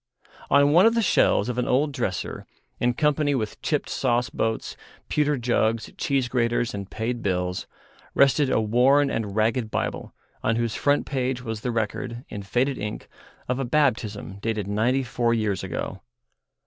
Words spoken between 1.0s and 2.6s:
shelves of an old dresser,